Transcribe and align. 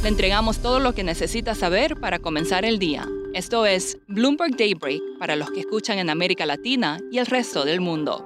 Le 0.00 0.08
entregamos 0.08 0.60
todo 0.60 0.78
lo 0.78 0.94
que 0.94 1.02
necesita 1.02 1.56
saber 1.56 1.98
para 1.98 2.20
comenzar 2.20 2.64
el 2.64 2.78
día. 2.78 3.08
Esto 3.34 3.66
es 3.66 3.98
Bloomberg 4.06 4.56
Daybreak 4.56 5.02
para 5.18 5.34
los 5.34 5.50
que 5.50 5.58
escuchan 5.58 5.98
en 5.98 6.08
América 6.08 6.46
Latina 6.46 7.00
y 7.10 7.18
el 7.18 7.26
resto 7.26 7.64
del 7.64 7.80
mundo. 7.80 8.24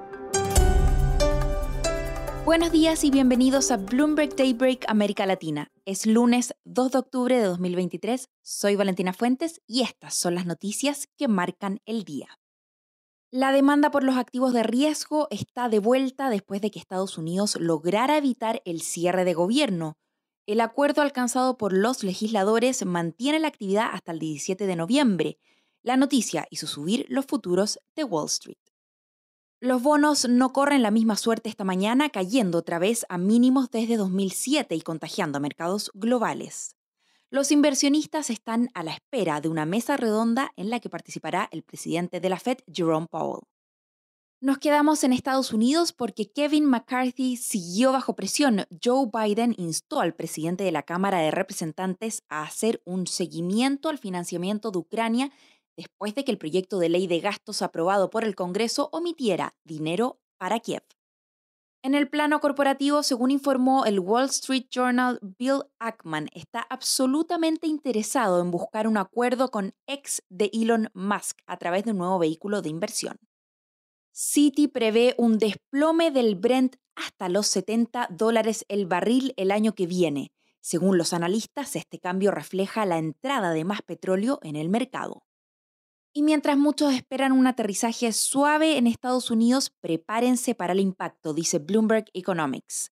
Buenos 2.45 2.71
días 2.71 3.03
y 3.03 3.09
bienvenidos 3.09 3.71
a 3.71 3.77
Bloomberg 3.77 4.35
Daybreak 4.35 4.85
América 4.87 5.25
Latina. 5.25 5.71
Es 5.83 6.05
lunes 6.05 6.53
2 6.65 6.91
de 6.91 6.97
octubre 6.99 7.37
de 7.39 7.45
2023. 7.45 8.29
Soy 8.43 8.75
Valentina 8.75 9.11
Fuentes 9.11 9.59
y 9.65 9.81
estas 9.81 10.13
son 10.13 10.35
las 10.35 10.45
noticias 10.45 11.07
que 11.17 11.27
marcan 11.27 11.79
el 11.87 12.03
día. 12.03 12.27
La 13.31 13.51
demanda 13.51 13.89
por 13.89 14.03
los 14.03 14.17
activos 14.17 14.53
de 14.53 14.61
riesgo 14.61 15.27
está 15.31 15.69
de 15.69 15.79
vuelta 15.79 16.29
después 16.29 16.61
de 16.61 16.69
que 16.69 16.77
Estados 16.77 17.17
Unidos 17.17 17.57
lograra 17.59 18.15
evitar 18.15 18.61
el 18.63 18.83
cierre 18.83 19.25
de 19.25 19.33
gobierno. 19.33 19.97
El 20.45 20.59
acuerdo 20.59 21.01
alcanzado 21.01 21.57
por 21.57 21.71
los 21.71 22.03
legisladores 22.03 22.85
mantiene 22.85 23.39
la 23.39 23.47
actividad 23.47 23.89
hasta 23.93 24.11
el 24.11 24.19
17 24.19 24.67
de 24.67 24.75
noviembre. 24.75 25.39
La 25.83 25.95
noticia 25.95 26.47
hizo 26.49 26.67
subir 26.67 27.05
los 27.07 27.25
futuros 27.25 27.79
de 27.95 28.03
Wall 28.03 28.25
Street. 28.25 28.57
Los 29.61 29.81
bonos 29.81 30.27
no 30.27 30.51
corren 30.51 30.81
la 30.81 30.91
misma 30.91 31.15
suerte 31.15 31.47
esta 31.47 31.63
mañana, 31.63 32.09
cayendo 32.09 32.57
otra 32.57 32.77
vez 32.77 33.05
a 33.07 33.17
mínimos 33.17 33.71
desde 33.71 33.95
2007 33.95 34.75
y 34.75 34.81
contagiando 34.81 35.37
a 35.37 35.41
mercados 35.41 35.89
globales. 35.93 36.75
Los 37.29 37.49
inversionistas 37.49 38.29
están 38.29 38.69
a 38.73 38.83
la 38.83 38.91
espera 38.91 39.39
de 39.39 39.47
una 39.47 39.65
mesa 39.65 39.95
redonda 39.95 40.51
en 40.57 40.69
la 40.69 40.81
que 40.81 40.89
participará 40.89 41.47
el 41.53 41.63
presidente 41.63 42.19
de 42.19 42.27
la 42.27 42.39
Fed, 42.39 42.57
Jerome 42.71 43.07
Powell. 43.09 43.47
Nos 44.43 44.57
quedamos 44.57 45.05
en 45.05 45.13
Estados 45.13 45.53
Unidos 45.53 45.93
porque 45.93 46.29
Kevin 46.29 46.65
McCarthy 46.65 47.37
siguió 47.37 47.93
bajo 47.93 48.13
presión. 48.13 48.65
Joe 48.83 49.07
Biden 49.09 49.55
instó 49.57 50.01
al 50.01 50.15
presidente 50.15 50.65
de 50.65 50.73
la 50.73 50.83
Cámara 50.83 51.19
de 51.19 51.31
Representantes 51.31 52.23
a 52.27 52.43
hacer 52.43 52.81
un 52.83 53.07
seguimiento 53.07 53.87
al 53.87 53.99
financiamiento 53.99 54.69
de 54.69 54.79
Ucrania 54.79 55.31
después 55.77 56.13
de 56.13 56.25
que 56.25 56.31
el 56.33 56.37
proyecto 56.37 56.77
de 56.77 56.89
ley 56.89 57.07
de 57.07 57.21
gastos 57.21 57.61
aprobado 57.61 58.09
por 58.09 58.25
el 58.25 58.35
Congreso 58.35 58.89
omitiera 58.91 59.55
dinero 59.63 60.19
para 60.37 60.59
Kiev. 60.59 60.83
En 61.81 61.95
el 61.95 62.09
plano 62.09 62.41
corporativo, 62.41 63.01
según 63.01 63.31
informó 63.31 63.85
el 63.85 64.01
Wall 64.01 64.25
Street 64.25 64.65
Journal, 64.69 65.19
Bill 65.21 65.61
Ackman 65.79 66.27
está 66.33 66.67
absolutamente 66.69 67.67
interesado 67.67 68.41
en 68.41 68.51
buscar 68.51 68.89
un 68.89 68.97
acuerdo 68.97 69.51
con 69.51 69.73
ex 69.87 70.21
de 70.27 70.51
Elon 70.51 70.89
Musk 70.93 71.39
a 71.47 71.55
través 71.55 71.85
de 71.85 71.91
un 71.91 71.99
nuevo 71.99 72.19
vehículo 72.19 72.61
de 72.61 72.67
inversión. 72.67 73.17
Citi 74.15 74.67
prevé 74.67 75.15
un 75.17 75.39
desplome 75.39 76.11
del 76.11 76.35
Brent 76.35 76.75
hasta 76.93 77.29
los 77.29 77.47
70 77.47 78.09
dólares 78.11 78.63
el 78.69 78.85
barril 78.85 79.33
el 79.37 79.49
año 79.49 79.73
que 79.73 79.87
viene. 79.87 80.31
Según 80.61 80.99
los 80.99 81.13
analistas, 81.13 81.75
este 81.75 81.97
cambio 81.97 82.29
refleja 82.29 82.85
la 82.85 82.99
entrada 82.99 83.53
de 83.53 83.65
más 83.65 83.81
petróleo 83.81 84.37
en 84.43 84.55
el 84.55 84.69
mercado. 84.69 85.23
Y 86.13 86.21
mientras 86.21 86.57
muchos 86.57 86.93
esperan 86.93 87.31
un 87.31 87.47
aterrizaje 87.47 88.13
suave 88.13 88.77
en 88.77 88.85
Estados 88.85 89.31
Unidos, 89.31 89.71
prepárense 89.79 90.53
para 90.53 90.73
el 90.73 90.79
impacto, 90.79 91.33
dice 91.33 91.57
Bloomberg 91.57 92.05
Economics. 92.13 92.91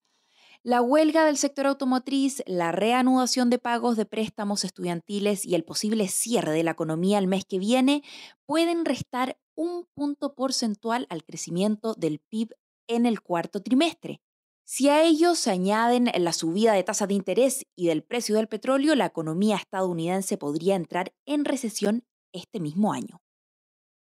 La 0.64 0.82
huelga 0.82 1.26
del 1.26 1.38
sector 1.38 1.68
automotriz, 1.68 2.44
la 2.46 2.72
reanudación 2.72 3.50
de 3.52 3.60
pagos 3.60 3.96
de 3.96 4.06
préstamos 4.06 4.64
estudiantiles 4.64 5.46
y 5.46 5.54
el 5.54 5.64
posible 5.64 6.08
cierre 6.08 6.52
de 6.52 6.64
la 6.64 6.72
economía 6.72 7.20
el 7.20 7.28
mes 7.28 7.46
que 7.46 7.58
viene 7.58 8.04
pueden 8.46 8.86
restar 8.86 9.38
un 9.62 9.86
punto 9.94 10.34
porcentual 10.34 11.06
al 11.10 11.24
crecimiento 11.24 11.94
del 11.94 12.20
PIB 12.20 12.56
en 12.88 13.06
el 13.06 13.22
cuarto 13.22 13.62
trimestre. 13.62 14.20
Si 14.64 14.90
a 14.90 15.04
ello 15.04 15.36
se 15.36 15.52
añaden 15.52 16.10
la 16.18 16.34
subida 16.34 16.74
de 16.74 16.84
tasa 16.84 17.06
de 17.06 17.14
interés 17.14 17.68
y 17.76 17.88
del 17.88 18.04
precio 18.04 18.36
del 18.36 18.48
petróleo, 18.48 18.96
la 18.96 19.06
economía 19.06 19.58
estadounidense 19.58 20.38
podría 20.38 20.76
entrar 20.76 21.14
en 21.28 21.46
recesión 21.46 22.04
este 22.34 22.60
mismo 22.60 22.92
año. 22.92 23.22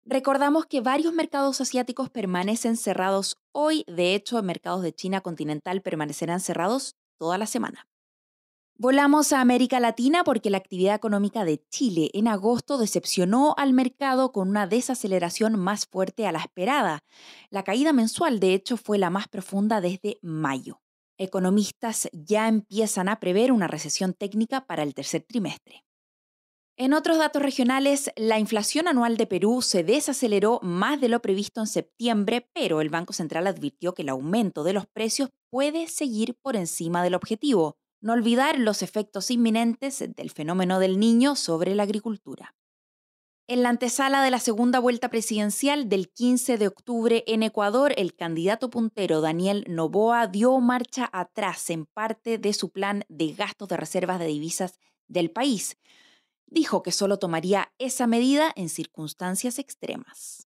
Recordamos 0.05 0.67
que 0.67 0.81
varios 0.81 1.13
mercados 1.15 1.61
asiáticos 1.61 2.11
permanecen 2.11 2.77
cerrados 2.77 3.37
hoy, 3.53 3.85
de 3.89 4.15
hecho, 4.15 4.41
mercados 4.43 4.83
de 4.83 4.95
China 4.95 5.21
continental 5.21 5.83
permanecerán 5.83 6.39
cerrados 6.39 6.95
toda 7.19 7.39
la 7.39 7.47
semana. 7.47 7.90
Volamos 8.83 9.35
a 9.35 9.43
América 9.43 9.79
Latina 9.79 10.25
porque 10.25 10.49
la 10.49 10.57
actividad 10.57 10.95
económica 10.95 11.45
de 11.45 11.63
Chile 11.69 12.09
en 12.15 12.27
agosto 12.27 12.79
decepcionó 12.79 13.55
al 13.59 13.75
mercado 13.75 14.33
con 14.33 14.49
una 14.49 14.67
desaceleración 14.67 15.59
más 15.59 15.87
fuerte 15.87 16.27
a 16.27 16.33
la 16.33 16.39
esperada. 16.39 17.05
La 17.51 17.63
caída 17.63 17.93
mensual, 17.93 18.41
de 18.41 18.55
hecho, 18.55 18.79
fue 18.79 18.97
la 18.97 19.11
más 19.11 19.29
profunda 19.29 19.83
desde 19.83 20.17
mayo. 20.23 20.81
Economistas 21.19 22.09
ya 22.15 22.49
empiezan 22.49 23.11
a 23.11 23.21
prever 23.21 23.53
una 23.53 23.67
recesión 23.67 24.15
técnica 24.15 24.67
para 24.67 24.83
el 24.83 24.95
tercer 24.95 25.27
trimestre. 25.29 25.85
En 26.79 26.95
otros 26.95 27.19
datos 27.19 27.43
regionales, 27.43 28.11
la 28.17 28.39
inflación 28.39 28.89
anual 28.89 29.19
de 29.19 29.27
Perú 29.27 29.61
se 29.61 29.85
desaceleró 29.85 30.59
más 30.63 31.03
de 31.03 31.11
lo 31.11 31.21
previsto 31.21 31.61
en 31.61 31.67
septiembre, 31.67 32.49
pero 32.55 32.81
el 32.81 32.89
Banco 32.89 33.13
Central 33.13 33.47
advirtió 33.47 33.93
que 33.93 34.01
el 34.01 34.09
aumento 34.09 34.65
de 34.65 34.73
los 34.73 34.87
precios 34.87 35.29
puede 35.51 35.87
seguir 35.87 36.35
por 36.41 36.57
encima 36.57 37.03
del 37.03 37.15
objetivo. 37.15 37.77
No 38.01 38.15
olvidar 38.15 38.59
los 38.59 38.83
efectos 38.83 39.31
inminentes 39.31 40.03
del 40.17 40.31
fenómeno 40.31 40.79
del 40.79 40.99
niño 40.99 41.37
sobre 41.37 41.75
la 41.75 41.83
agricultura. 41.83 42.55
En 43.47 43.63
la 43.63 43.69
antesala 43.69 44.23
de 44.23 44.31
la 44.31 44.39
segunda 44.39 44.79
vuelta 44.79 45.09
presidencial 45.09 45.89
del 45.89 46.09
15 46.09 46.57
de 46.57 46.69
octubre 46.69 47.25
en 47.27 47.43
Ecuador, 47.43 47.93
el 47.97 48.15
candidato 48.15 48.71
puntero 48.71 49.21
Daniel 49.21 49.65
Novoa 49.69 50.29
dio 50.29 50.59
marcha 50.61 51.11
atrás 51.13 51.69
en 51.69 51.87
parte 51.87 52.39
de 52.39 52.53
su 52.53 52.71
plan 52.71 53.05
de 53.09 53.33
gastos 53.33 53.69
de 53.69 53.77
reservas 53.77 54.21
de 54.21 54.27
divisas 54.27 54.79
del 55.09 55.33
país. 55.33 55.77
Dijo 56.47 56.83
que 56.83 56.93
solo 56.93 57.19
tomaría 57.19 57.73
esa 57.79 58.07
medida 58.07 58.53
en 58.55 58.69
circunstancias 58.69 59.59
extremas. 59.59 60.50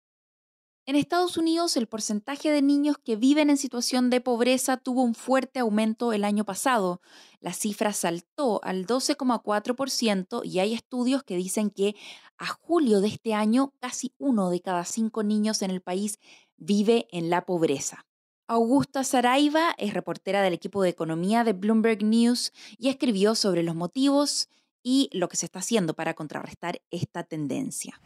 En 0.90 0.96
Estados 0.96 1.38
Unidos, 1.38 1.78
el 1.78 1.86
porcentaje 1.86 2.52
de 2.52 2.64
niños 2.64 2.98
que 2.98 3.16
viven 3.16 3.52
en 3.52 3.58
situación 3.58 4.10
de 4.10 4.22
pobreza 4.22 4.76
tuvo 4.76 5.04
un 5.04 5.14
fuerte 5.14 5.60
aumento 5.60 6.14
el 6.14 6.24
año 6.24 6.46
pasado. 6.46 7.00
La 7.42 7.54
cifra 7.54 7.94
saltó 7.94 8.60
al 8.64 8.88
12,4% 8.88 10.42
y 10.44 10.58
hay 10.58 10.74
estudios 10.74 11.22
que 11.22 11.38
dicen 11.38 11.70
que 11.70 11.96
a 12.40 12.48
julio 12.48 13.02
de 13.02 13.10
este 13.10 13.36
año 13.36 13.72
casi 13.80 14.16
uno 14.18 14.50
de 14.50 14.62
cada 14.62 14.84
cinco 14.84 15.22
niños 15.22 15.62
en 15.62 15.70
el 15.70 15.82
país 15.82 16.18
vive 16.58 17.08
en 17.12 17.30
la 17.30 17.46
pobreza. 17.46 18.08
Augusta 18.48 19.04
Saraiva 19.04 19.76
es 19.78 19.94
reportera 19.94 20.42
del 20.42 20.54
equipo 20.54 20.82
de 20.82 20.90
economía 20.90 21.44
de 21.44 21.54
Bloomberg 21.54 22.02
News 22.02 22.52
y 22.80 22.90
escribió 22.90 23.36
sobre 23.36 23.62
los 23.62 23.76
motivos 23.76 24.50
y 24.82 25.12
lo 25.14 25.30
que 25.30 25.38
se 25.38 25.46
está 25.46 25.60
haciendo 25.60 25.94
para 25.94 26.16
contrarrestar 26.16 26.82
esta 26.90 27.22
tendencia. 27.26 28.02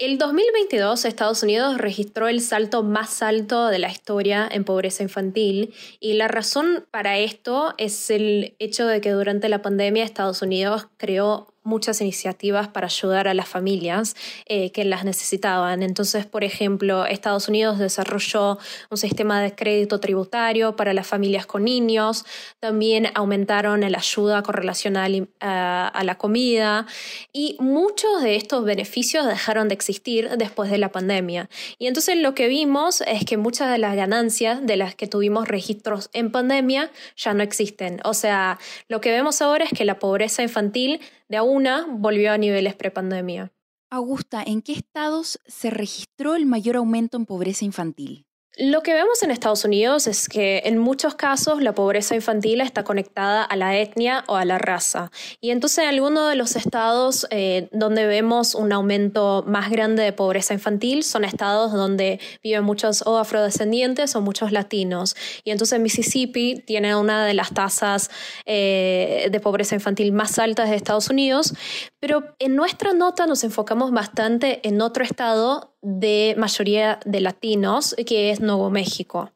El 0.00 0.16
2022 0.16 1.04
Estados 1.04 1.42
Unidos 1.42 1.76
registró 1.76 2.26
el 2.26 2.40
salto 2.40 2.82
más 2.82 3.20
alto 3.20 3.66
de 3.66 3.78
la 3.78 3.90
historia 3.90 4.48
en 4.50 4.64
pobreza 4.64 5.02
infantil 5.02 5.74
y 6.00 6.14
la 6.14 6.26
razón 6.26 6.86
para 6.90 7.18
esto 7.18 7.74
es 7.76 8.08
el 8.08 8.56
hecho 8.58 8.86
de 8.86 9.02
que 9.02 9.10
durante 9.10 9.50
la 9.50 9.60
pandemia 9.60 10.02
Estados 10.02 10.40
Unidos 10.40 10.88
creó 10.96 11.49
muchas 11.62 12.00
iniciativas 12.00 12.68
para 12.68 12.86
ayudar 12.86 13.28
a 13.28 13.34
las 13.34 13.48
familias 13.48 14.16
eh, 14.46 14.72
que 14.72 14.84
las 14.84 15.04
necesitaban. 15.04 15.82
Entonces, 15.82 16.26
por 16.26 16.44
ejemplo, 16.44 17.06
Estados 17.06 17.48
Unidos 17.48 17.78
desarrolló 17.78 18.58
un 18.90 18.96
sistema 18.96 19.40
de 19.42 19.54
crédito 19.54 20.00
tributario 20.00 20.76
para 20.76 20.94
las 20.94 21.06
familias 21.06 21.46
con 21.46 21.64
niños, 21.64 22.24
también 22.58 23.08
aumentaron 23.14 23.80
la 23.80 23.98
ayuda 23.98 24.42
con 24.42 24.54
relación 24.54 24.96
a, 24.96 25.88
a 25.88 26.04
la 26.04 26.18
comida 26.18 26.86
y 27.32 27.56
muchos 27.60 28.22
de 28.22 28.36
estos 28.36 28.64
beneficios 28.64 29.26
dejaron 29.26 29.68
de 29.68 29.74
existir 29.74 30.30
después 30.36 30.70
de 30.70 30.78
la 30.78 30.90
pandemia. 30.90 31.48
Y 31.78 31.86
entonces 31.86 32.16
lo 32.16 32.34
que 32.34 32.48
vimos 32.48 33.02
es 33.02 33.24
que 33.24 33.36
muchas 33.36 33.70
de 33.70 33.78
las 33.78 33.96
ganancias 33.96 34.64
de 34.66 34.76
las 34.76 34.94
que 34.94 35.06
tuvimos 35.06 35.48
registros 35.48 36.10
en 36.12 36.30
pandemia 36.30 36.90
ya 37.16 37.34
no 37.34 37.42
existen. 37.42 38.00
O 38.04 38.14
sea, 38.14 38.58
lo 38.88 39.00
que 39.00 39.10
vemos 39.10 39.42
ahora 39.42 39.64
es 39.64 39.70
que 39.70 39.84
la 39.84 39.98
pobreza 39.98 40.42
infantil 40.42 41.00
de 41.30 41.40
una 41.40 41.86
volvió 41.88 42.32
a 42.32 42.38
niveles 42.38 42.74
prepandemia. 42.74 43.52
Augusta, 43.88 44.42
¿en 44.44 44.62
qué 44.62 44.72
estados 44.72 45.38
se 45.46 45.70
registró 45.70 46.34
el 46.34 46.44
mayor 46.44 46.74
aumento 46.74 47.16
en 47.16 47.24
pobreza 47.24 47.64
infantil? 47.64 48.26
Lo 48.58 48.82
que 48.82 48.92
vemos 48.92 49.22
en 49.22 49.30
Estados 49.30 49.64
Unidos 49.64 50.08
es 50.08 50.28
que 50.28 50.62
en 50.64 50.76
muchos 50.76 51.14
casos 51.14 51.62
la 51.62 51.72
pobreza 51.72 52.16
infantil 52.16 52.60
está 52.60 52.82
conectada 52.82 53.44
a 53.44 53.54
la 53.54 53.78
etnia 53.78 54.24
o 54.26 54.34
a 54.34 54.44
la 54.44 54.58
raza. 54.58 55.12
Y 55.40 55.50
entonces 55.50 55.78
en 55.78 55.88
algunos 55.88 56.28
de 56.28 56.34
los 56.34 56.56
estados 56.56 57.28
eh, 57.30 57.68
donde 57.70 58.06
vemos 58.06 58.56
un 58.56 58.72
aumento 58.72 59.44
más 59.46 59.70
grande 59.70 60.02
de 60.02 60.12
pobreza 60.12 60.52
infantil 60.52 61.04
son 61.04 61.24
estados 61.24 61.72
donde 61.72 62.18
viven 62.42 62.64
muchos 62.64 63.06
o 63.06 63.18
afrodescendientes 63.18 64.16
o 64.16 64.20
muchos 64.20 64.50
latinos. 64.50 65.14
Y 65.44 65.52
entonces 65.52 65.78
Mississippi 65.78 66.56
tiene 66.66 66.96
una 66.96 67.24
de 67.24 67.34
las 67.34 67.54
tasas 67.54 68.10
eh, 68.46 69.28
de 69.30 69.40
pobreza 69.40 69.76
infantil 69.76 70.10
más 70.12 70.40
altas 70.40 70.70
de 70.70 70.76
Estados 70.76 71.08
Unidos. 71.08 71.54
Pero 72.00 72.34
en 72.40 72.56
nuestra 72.56 72.94
nota 72.94 73.28
nos 73.28 73.44
enfocamos 73.44 73.92
bastante 73.92 74.60
en 74.66 74.82
otro 74.82 75.04
estado 75.04 75.69
de 75.82 76.34
mayoría 76.36 77.00
de 77.04 77.20
latinos, 77.20 77.94
que 78.06 78.30
es 78.30 78.40
Nuevo 78.40 78.70
México. 78.70 79.32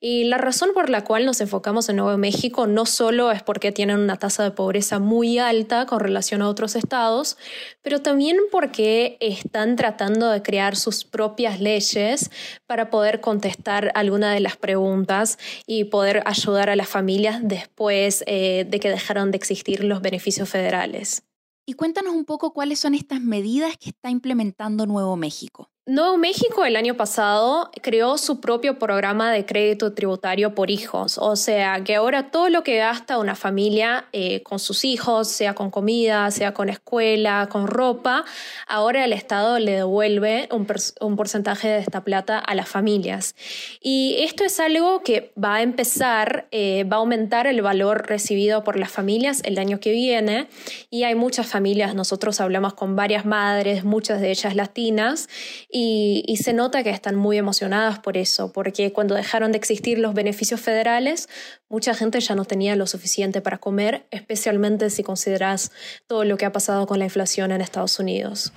Y 0.00 0.24
la 0.24 0.38
razón 0.38 0.70
por 0.74 0.90
la 0.90 1.04
cual 1.04 1.26
nos 1.26 1.40
enfocamos 1.40 1.88
en 1.88 1.96
Nuevo 1.96 2.16
México 2.18 2.66
no 2.66 2.86
solo 2.86 3.30
es 3.32 3.42
porque 3.42 3.72
tienen 3.72 3.98
una 4.00 4.16
tasa 4.16 4.42
de 4.42 4.50
pobreza 4.50 4.98
muy 4.98 5.38
alta 5.38 5.86
con 5.86 6.00
relación 6.00 6.42
a 6.42 6.48
otros 6.48 6.76
estados, 6.76 7.36
pero 7.82 8.02
también 8.02 8.36
porque 8.50 9.16
están 9.20 9.76
tratando 9.76 10.30
de 10.30 10.42
crear 10.42 10.76
sus 10.76 11.04
propias 11.04 11.60
leyes 11.60 12.30
para 12.66 12.90
poder 12.90 13.20
contestar 13.20 13.92
alguna 13.94 14.32
de 14.32 14.40
las 14.40 14.56
preguntas 14.56 15.38
y 15.66 15.84
poder 15.84 16.22
ayudar 16.26 16.70
a 16.70 16.76
las 16.76 16.88
familias 16.88 17.40
después 17.42 18.24
eh, 18.26 18.66
de 18.68 18.80
que 18.80 18.90
dejaron 18.90 19.30
de 19.30 19.36
existir 19.36 19.84
los 19.84 20.00
beneficios 20.00 20.48
federales. 20.48 21.24
Y 21.66 21.74
cuéntanos 21.74 22.14
un 22.14 22.26
poco 22.26 22.52
cuáles 22.52 22.78
son 22.78 22.94
estas 22.94 23.20
medidas 23.22 23.76
que 23.78 23.88
está 23.88 24.10
implementando 24.10 24.84
Nuevo 24.84 25.16
México. 25.16 25.70
Nuevo 25.86 26.16
México 26.16 26.64
el 26.64 26.76
año 26.76 26.94
pasado 26.94 27.70
creó 27.82 28.16
su 28.16 28.40
propio 28.40 28.78
programa 28.78 29.30
de 29.30 29.44
crédito 29.44 29.92
tributario 29.92 30.54
por 30.54 30.70
hijos, 30.70 31.18
o 31.18 31.36
sea 31.36 31.84
que 31.84 31.96
ahora 31.96 32.30
todo 32.30 32.48
lo 32.48 32.62
que 32.62 32.78
gasta 32.78 33.18
una 33.18 33.34
familia 33.34 34.06
eh, 34.14 34.42
con 34.44 34.58
sus 34.58 34.86
hijos, 34.86 35.28
sea 35.28 35.54
con 35.54 35.70
comida, 35.70 36.30
sea 36.30 36.54
con 36.54 36.70
escuela, 36.70 37.50
con 37.52 37.66
ropa, 37.66 38.24
ahora 38.66 39.04
el 39.04 39.12
Estado 39.12 39.58
le 39.58 39.72
devuelve 39.72 40.48
un, 40.52 41.16
porcentaje 41.16 41.68
de 41.68 41.80
esta 41.80 42.02
plata 42.02 42.38
a 42.38 42.54
las 42.54 42.66
familias. 42.66 43.36
Y 43.82 44.16
esto 44.20 44.42
es 44.42 44.60
algo 44.60 45.02
que 45.02 45.34
va 45.36 45.56
a 45.56 45.62
empezar, 45.62 46.48
eh, 46.50 46.84
va 46.84 46.96
a 46.96 47.00
aumentar 47.00 47.46
el 47.46 47.60
valor 47.60 48.06
recibido 48.08 48.64
por 48.64 48.78
las 48.78 48.90
familias 48.90 49.42
el 49.44 49.58
año 49.58 49.80
que 49.80 49.92
viene 49.92 50.48
y 50.88 51.02
hay 51.02 51.14
muchas 51.14 51.46
familias, 51.46 51.94
nosotros 51.94 52.40
hablamos 52.40 52.72
con 52.72 52.96
varias 52.96 53.26
madres, 53.26 53.84
muchas 53.84 54.22
de 54.22 54.30
ellas 54.30 54.56
latinas, 54.56 55.28
y, 55.76 56.36
se 56.36 56.52
nota 56.52 56.84
que 56.84 56.90
están 56.90 57.16
muy 57.16 57.36
emocionadas 57.36 57.98
por 57.98 58.16
eso, 58.16 58.52
porque 58.52 58.92
cuando 58.92 59.16
dejaron 59.16 59.50
de 59.50 59.58
existir 59.58 59.98
los 59.98 60.14
beneficios 60.14 60.60
federales, 60.60 61.28
mucha 61.68 61.94
gente 61.94 62.20
ya 62.20 62.36
no 62.36 62.44
tenía 62.44 62.76
lo 62.76 62.86
suficiente 62.86 63.40
para 63.40 63.58
comer, 63.58 64.06
especialmente 64.12 64.88
si 64.88 65.02
consideras 65.02 65.72
todo 66.06 66.24
lo 66.24 66.36
que 66.36 66.44
ha 66.44 66.52
pasado 66.52 66.86
con 66.86 67.00
la 67.00 67.06
inflación 67.06 67.50
en 67.50 67.60
Estados 67.60 67.98
Unidos. 67.98 68.52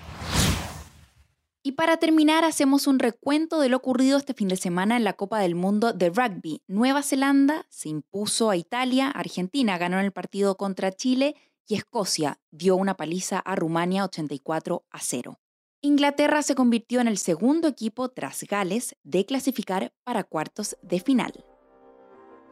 Y 1.64 1.72
para 1.72 1.98
terminar, 1.98 2.44
hacemos 2.44 2.86
un 2.86 3.00
recuento 3.00 3.60
de 3.62 3.70
lo 3.70 3.78
ocurrido 3.78 4.20
este 4.20 4.36
fin 4.36 4.48
de 4.48 4.56
semana 4.56 4.96
en 4.96 5.04
la 5.04 5.14
Copa 5.14 5.40
del 5.40 5.56
Mundo 5.56 5.94
de 5.94 6.10
Rugby. 6.10 6.62
Nueva 6.68 7.02
Zelanda 7.02 7.66
se 7.70 7.90
impuso 7.90 8.52
a 8.52 8.58
Italia, 8.58 9.10
Argentina 9.10 9.80
ganó 9.80 10.00
el 10.00 10.12
partido 10.12 10.56
contra 10.56 10.92
Chile 10.92 11.36
y 11.66 11.74
Escocia 11.74 12.40
dio 12.52 12.76
una 12.76 12.96
paliza 12.96 13.40
a 13.40 13.56
Rumania 13.56 14.06
84 14.06 14.86
a 14.92 15.00
0. 15.02 15.40
Inglaterra 15.82 16.42
se 16.42 16.56
convirtió 16.56 17.02
en 17.02 17.08
el 17.08 17.18
segundo 17.18 17.68
equipo 17.68 18.10
tras 18.10 18.44
Gales 18.44 18.96
de 19.04 19.26
clasificar 19.26 19.94
para 20.04 20.24
cuartos 20.24 20.76
de 20.82 21.00
final. 21.00 21.46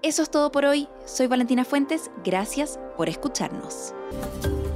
Eso 0.04 0.22
es 0.22 0.30
todo 0.30 0.52
por 0.52 0.66
hoy. 0.66 0.88
Soy 1.06 1.26
Valentina 1.26 1.66
Fuentes. 1.66 2.12
Gracias 2.24 2.80
por 2.96 3.10
escucharnos. 3.10 3.96